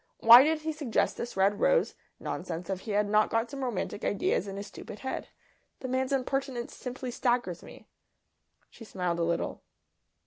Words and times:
Why 0.17 0.43
did 0.43 0.61
he 0.61 0.71
suggest 0.71 1.15
this 1.15 1.37
red 1.37 1.59
rose 1.59 1.93
nonsense 2.19 2.71
if 2.71 2.79
he 2.79 2.91
had 2.93 3.07
not 3.07 3.29
got 3.29 3.51
some 3.51 3.63
romantic 3.63 4.03
ideas 4.03 4.47
in 4.47 4.57
his 4.57 4.65
stupid 4.65 5.01
head? 5.01 5.27
The 5.81 5.87
man's 5.87 6.11
impertinence 6.11 6.75
simply 6.75 7.11
staggers 7.11 7.61
me." 7.61 7.87
She 8.71 8.83
smiled 8.83 9.19
a 9.19 9.23
little. 9.23 9.61